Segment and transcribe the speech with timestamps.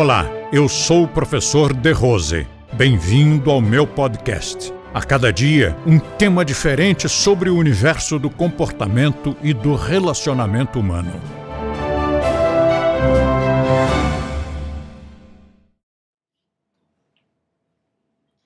[0.00, 2.46] Olá, eu sou o professor De Rose.
[2.72, 4.72] Bem-vindo ao meu podcast.
[4.94, 11.10] A cada dia, um tema diferente sobre o universo do comportamento e do relacionamento humano.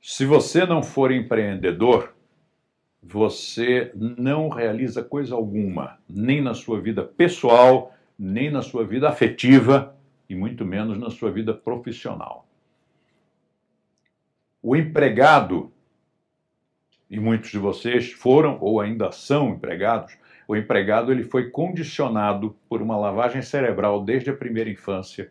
[0.01, 2.15] Se você não for empreendedor,
[3.03, 9.95] você não realiza coisa alguma, nem na sua vida pessoal, nem na sua vida afetiva
[10.33, 12.49] e muito menos na sua vida profissional.
[14.63, 15.71] O empregado,
[17.11, 20.17] e muitos de vocês foram ou ainda são empregados,
[20.49, 25.31] o empregado ele foi condicionado por uma lavagem cerebral desde a primeira infância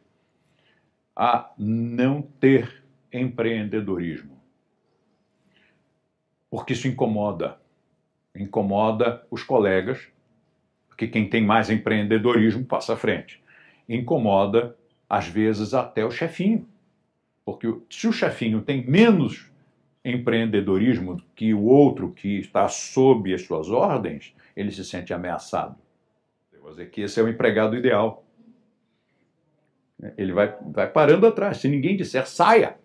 [1.16, 4.40] a não ter empreendedorismo.
[6.50, 7.60] Porque isso incomoda
[8.36, 10.08] incomoda os colegas,
[10.88, 13.44] porque quem tem mais empreendedorismo passa à frente.
[13.90, 14.78] Incomoda,
[15.12, 16.66] às vezes, até o chefinho.
[17.44, 19.52] Porque se o chefinho tem menos
[20.06, 25.76] empreendedorismo que o outro que está sob as suas ordens, ele se sente ameaçado.
[26.62, 28.24] Vou dizer que esse é o empregado ideal.
[30.18, 31.58] Ele vai, vai parando atrás.
[31.58, 32.78] Se ninguém disser saia,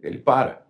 [0.00, 0.62] ele para.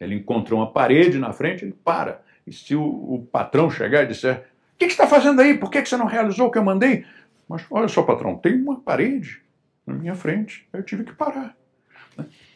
[0.00, 2.22] Ele encontrou uma parede na frente, ele para.
[2.44, 5.56] E se o, o patrão chegar e disser: O que, que você está fazendo aí?
[5.56, 7.06] Por que, que você não realizou o que eu mandei?
[7.48, 9.43] Mas olha só, patrão, tem uma parede
[9.86, 11.56] na minha frente, eu tive que parar.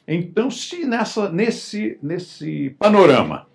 [0.07, 3.47] Então, se nessa, nesse, nesse panorama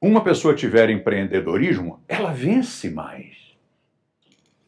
[0.00, 3.56] uma pessoa tiver empreendedorismo, ela vence mais.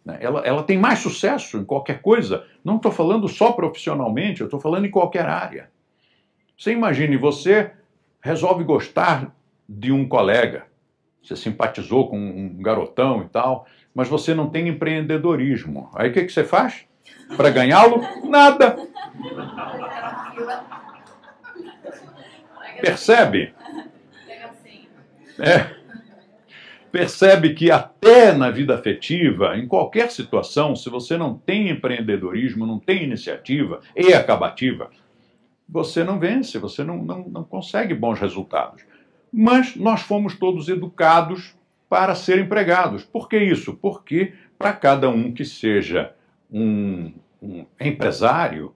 [0.04, 0.18] Né?
[0.20, 2.46] Ela, ela tem mais sucesso em qualquer coisa.
[2.64, 5.70] Não estou falando só profissionalmente, eu estou falando em qualquer área.
[6.56, 7.72] Você imagine, você
[8.22, 9.34] resolve gostar
[9.68, 10.66] de um colega,
[11.22, 15.90] você simpatizou com um garotão e tal, mas você não tem empreendedorismo.
[15.94, 16.86] Aí o que, que você faz?
[17.36, 18.00] Para ganhá-lo?
[18.28, 18.76] Nada.
[22.80, 23.54] Percebe?
[25.38, 25.84] É.
[26.92, 32.78] Percebe que até na vida afetiva, em qualquer situação, se você não tem empreendedorismo, não
[32.78, 34.90] tem iniciativa e acabativa,
[35.68, 38.82] você não vence, você não, não, não consegue bons resultados.
[39.32, 41.56] Mas nós fomos todos educados
[41.88, 43.02] para ser empregados.
[43.02, 43.74] Por que isso?
[43.74, 46.14] Porque para cada um que seja
[46.54, 48.72] um, um empresário,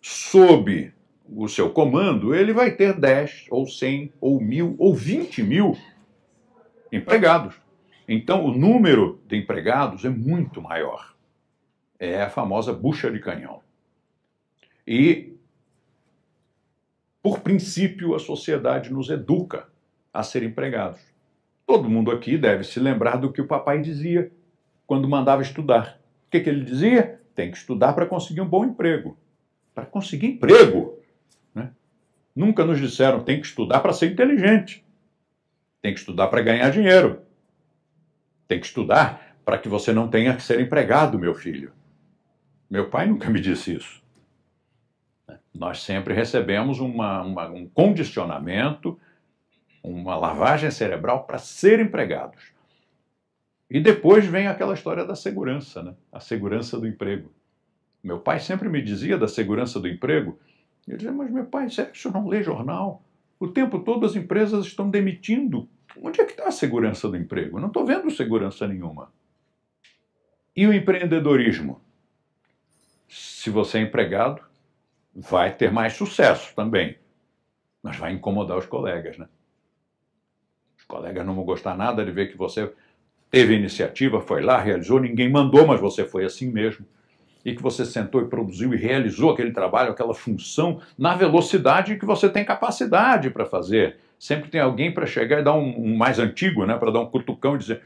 [0.00, 0.94] sob
[1.28, 5.76] o seu comando, ele vai ter 10, ou 100, ou mil, ou 20 mil
[6.90, 7.54] empregados.
[8.08, 11.14] Então, o número de empregados é muito maior.
[11.98, 13.60] É a famosa bucha de canhão.
[14.86, 15.36] E
[17.22, 19.68] por princípio, a sociedade nos educa
[20.14, 21.00] a ser empregados.
[21.66, 24.32] Todo mundo aqui deve se lembrar do que o papai dizia
[24.86, 25.97] quando mandava estudar.
[26.28, 27.18] O que, que ele dizia?
[27.34, 29.16] Tem que estudar para conseguir um bom emprego.
[29.74, 30.98] Para conseguir emprego.
[31.54, 31.70] Né?
[32.36, 34.84] Nunca nos disseram tem que estudar para ser inteligente.
[35.80, 37.22] Tem que estudar para ganhar dinheiro.
[38.46, 41.72] Tem que estudar para que você não tenha que ser empregado, meu filho.
[42.68, 44.02] Meu pai nunca me disse isso.
[45.54, 49.00] Nós sempre recebemos uma, uma, um condicionamento,
[49.82, 52.57] uma lavagem cerebral para ser empregados.
[53.70, 55.94] E depois vem aquela história da segurança, né?
[56.10, 57.30] a segurança do emprego.
[58.02, 60.38] Meu pai sempre me dizia da segurança do emprego.
[60.86, 63.02] Ele dizia, mas meu pai, você não lê jornal?
[63.38, 65.68] O tempo todo as empresas estão demitindo.
[66.02, 67.60] Onde é que está a segurança do emprego?
[67.60, 69.12] não estou vendo segurança nenhuma.
[70.56, 71.80] E o empreendedorismo?
[73.08, 74.42] Se você é empregado,
[75.14, 76.98] vai ter mais sucesso também,
[77.82, 79.28] mas vai incomodar os colegas, né?
[80.76, 82.72] Os colegas não vão gostar nada de ver que você
[83.30, 86.86] teve iniciativa, foi lá, realizou, ninguém mandou, mas você foi assim mesmo.
[87.44, 92.04] E que você sentou e produziu e realizou aquele trabalho, aquela função, na velocidade que
[92.04, 93.96] você tem capacidade para fazer.
[94.18, 97.06] Sempre tem alguém para chegar e dar um, um mais antigo, né, para dar um
[97.06, 97.82] cutucão e dizer: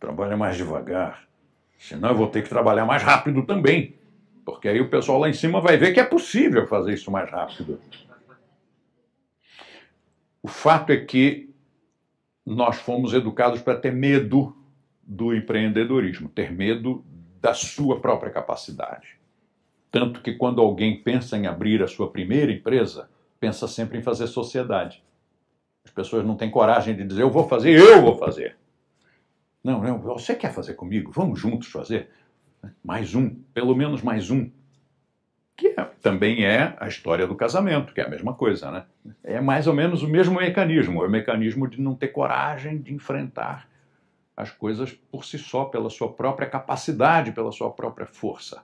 [0.00, 1.24] trabalha mais devagar,
[1.78, 3.94] senão eu vou ter que trabalhar mais rápido também.
[4.44, 7.30] Porque aí o pessoal lá em cima vai ver que é possível fazer isso mais
[7.30, 7.78] rápido.
[10.42, 11.50] O fato é que
[12.44, 14.56] nós fomos educados para ter medo
[15.08, 17.02] do empreendedorismo, ter medo
[17.40, 19.16] da sua própria capacidade.
[19.90, 23.08] Tanto que quando alguém pensa em abrir a sua primeira empresa,
[23.40, 25.02] pensa sempre em fazer sociedade.
[25.82, 28.56] As pessoas não têm coragem de dizer, eu vou fazer, eu vou fazer.
[29.64, 31.10] Não, não, você quer fazer comigo?
[31.10, 32.10] Vamos juntos fazer.
[32.84, 34.50] Mais um, pelo menos mais um.
[35.56, 38.84] Que é, também é a história do casamento, que é a mesma coisa, né?
[39.24, 42.92] É mais ou menos o mesmo mecanismo, é o mecanismo de não ter coragem de
[42.92, 43.66] enfrentar
[44.38, 48.62] as coisas por si só, pela sua própria capacidade, pela sua própria força.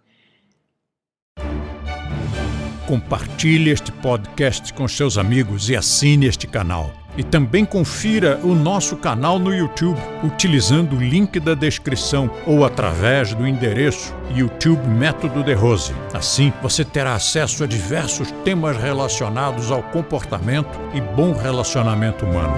[2.87, 6.93] Compartilhe este podcast com seus amigos e assine este canal.
[7.17, 13.35] E também confira o nosso canal no YouTube utilizando o link da descrição ou através
[13.35, 15.93] do endereço YouTube Método de Rose.
[16.12, 22.55] Assim, você terá acesso a diversos temas relacionados ao comportamento e bom relacionamento humano.